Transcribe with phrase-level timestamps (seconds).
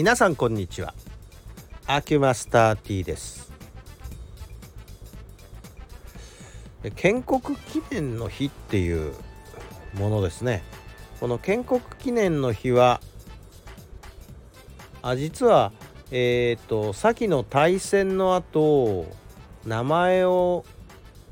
[0.00, 0.94] 皆さんこんにちは。
[1.86, 3.52] アキュマスター T です。
[6.96, 9.12] 建国記念の日っていう
[9.92, 10.62] ものですね。
[11.20, 13.02] この建国記念の日は
[15.02, 15.70] あ実は
[16.10, 19.04] えっ、ー、と先の大戦の後
[19.66, 20.64] 名前を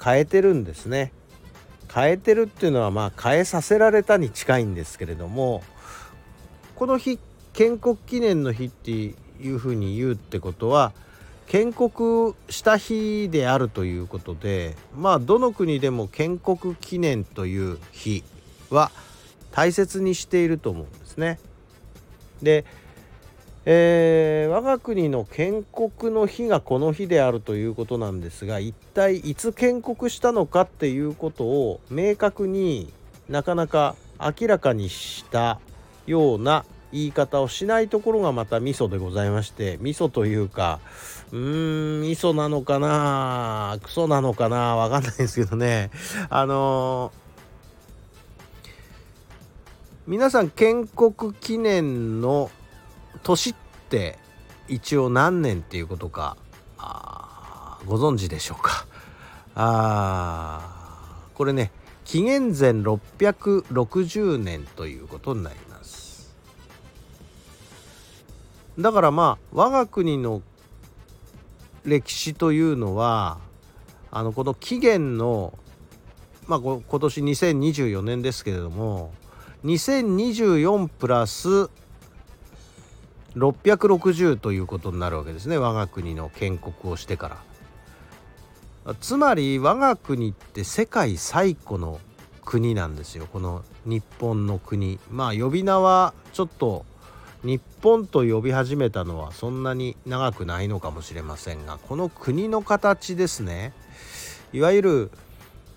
[0.00, 1.12] 変えてるんですね。
[1.92, 5.64] 変えてるっていうのはまあ変えさせられたに近いんですけれども
[6.76, 7.18] この日
[7.52, 10.92] 建国記念の日っていうふうに言うってことは
[11.46, 18.24] 建国した日であるということでまあどの国でも建国記念という日
[18.70, 18.90] は
[19.50, 21.38] 大切にしていると思うんですね。
[22.42, 22.64] で、
[23.66, 32.92] えー、我が国の建国の日がこの日であるということなんですが一体いつ建国したのかっていうことを明確に
[33.28, 35.60] なかなか明らかにした
[36.06, 40.80] ような言い方をしないところがまた味噌でございまして味噌というか
[41.32, 45.90] うーん味噌なのかなクソなのかなわかんないですけどね。
[46.28, 48.70] あのー、
[50.06, 52.50] 皆さん建国記念の
[53.22, 53.54] 年っ
[53.88, 54.18] て
[54.68, 56.36] 一応何年っていうことか
[57.86, 58.86] ご存知でしょうか。
[59.54, 61.70] あこれね
[62.04, 65.71] 紀元前660年ということになります。
[68.78, 70.42] だからまあ我が国の
[71.84, 73.38] 歴史というのは
[74.10, 75.58] あのこの期限の
[76.46, 79.12] まあ今年2024年ですけれども
[79.64, 81.70] 2024プラス
[83.36, 85.56] 660ということになるわけですね。
[85.56, 87.28] 我が国の建国をしてか
[88.84, 88.94] ら。
[89.00, 92.00] つまり我が国って世界最古の
[92.44, 93.26] 国なんですよ。
[93.32, 94.98] この日本の国。
[95.10, 96.84] まあ呼び名はちょっと
[97.44, 103.72] 日本と呼び始めたのはそんなに長くないのかもしれませんがこの国の形ですね。
[104.52, 105.10] いわゆる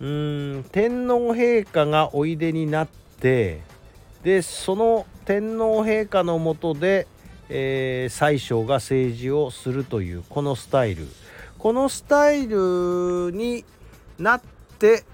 [0.00, 2.88] うーん天皇陛下がおいでになっ
[3.20, 3.62] て
[4.22, 7.06] でその天皇陛下のもとで、
[7.48, 11.08] えー、宰相が政治をするというこのスタイル。
[11.58, 13.64] このスタイルに
[14.18, 14.42] なっ
[14.78, 15.04] て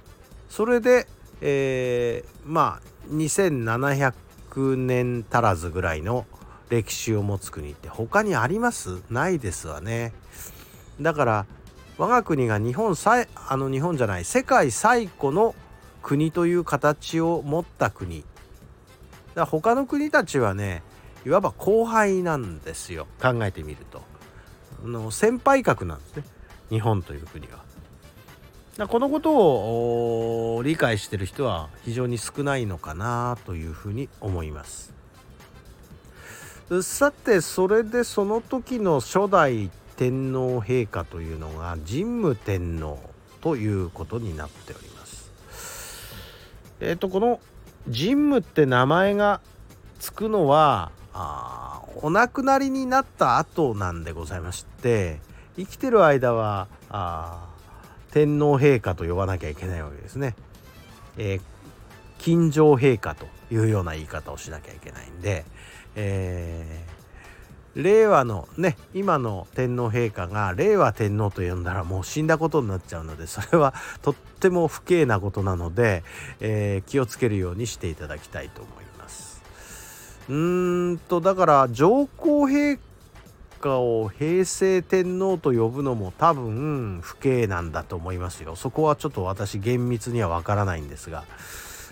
[0.48, 1.06] それで、
[1.40, 6.26] えー、まあ2700年足らずぐらいの
[6.70, 9.02] 歴史を持つ国って他にあります？
[9.10, 10.12] ないですわね。
[11.00, 11.46] だから
[11.98, 15.54] 我が国が日本最あの日本じゃない世界最古の
[16.02, 18.20] 国という形を持った国。
[18.20, 18.30] だか
[19.34, 20.82] ら他の国たちはね
[21.26, 23.06] いわば後輩なんですよ。
[23.20, 24.02] 考えてみると。
[24.82, 26.24] あの先輩格なんですね。
[26.70, 27.58] 日本という国は。
[28.78, 28.86] だ。
[28.86, 34.94] このことを理解してる人は非常に少ないのかなというふうに思います。
[36.82, 43.00] さてそれでその時の初代天皇陛下というのが神武天皇
[43.40, 45.32] ということになっております。
[46.80, 47.40] えっ、ー、とこの
[47.86, 49.40] 神武って名前が
[49.98, 55.18] つくのはあお亡くなりになった後なんでございまして
[55.56, 57.48] 生きてる間はあ
[58.12, 60.36] 天皇陛下と呼ばなきゃいけないわけですね。
[61.18, 61.40] えー、
[62.20, 65.46] 金城陛下というような言い方をしなきゃいけないんで、
[65.96, 73.72] えー、令和のね今の天皇陛下が令和天皇と呼んだらもう死んだことになっちゃうのでそれは
[74.02, 76.04] とっても不敬なことなので、
[76.40, 79.42] えー、気をつけるようにしていただきたいと思います。
[80.28, 82.78] うーんとだから上皇陛
[83.60, 88.56] 下を平成天皇と呼ぶのも多分不敬なんだと思いますよ。
[88.56, 91.24] そこはちょっと私厳密にはわからないんですが。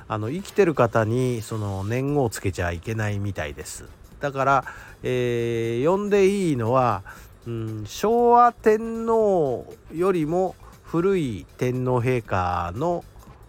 [0.08, 3.84] あの生きてる方にその年号をつけちゃいけないみたいです。
[4.20, 4.64] だから、
[5.02, 7.02] えー、呼んでいいのは、
[7.46, 13.04] うん、昭和天皇よりも古い天皇陛下の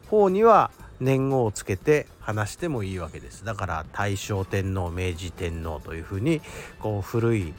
[0.09, 3.45] 方には年号をつけて話してもいいわけです。
[3.45, 6.41] だから大正天皇明治天皇というふうに
[6.79, 7.53] こう古い、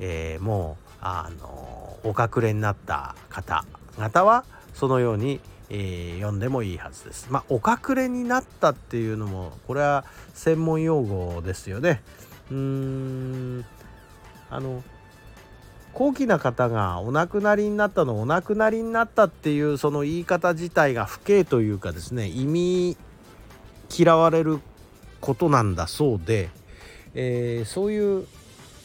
[0.00, 4.44] えー、もうあのお隠れになった方々は
[4.74, 7.28] そのようにえー、読んでもいいはずです。
[7.30, 10.04] まあ、お隠れになったっていうのもこれは
[10.34, 12.02] 専門用語ですよね。
[12.50, 13.64] うーん
[14.50, 14.82] あの
[15.92, 22.96] 高貴な方がお亡くなりになったのお亡くなりになったっていうその言い方自体が不敬というかですね意味
[23.96, 24.60] 嫌われる
[25.20, 26.50] ことなんだそうで、
[27.14, 28.26] えー、そういう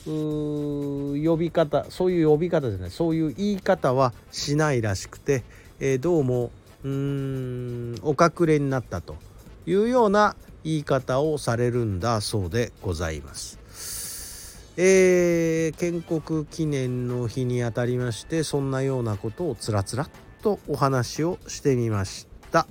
[0.06, 5.44] 呼び方そういう呼び方ですねそういう言い方はしないらしくて、
[5.80, 6.52] えー、どうも
[6.84, 9.16] うーんお隠れになったと
[9.66, 13.60] いうような言い方をされるんだそうでございます。
[14.76, 20.10] えー、建国記念の日にあたりましてそんなようなことをつらつら
[20.42, 22.68] とお話をしてみました。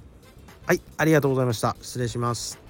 [0.67, 1.77] はいありがとうございました。
[1.81, 2.62] 失礼します。